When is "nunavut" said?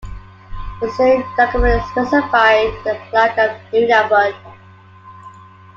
3.71-4.33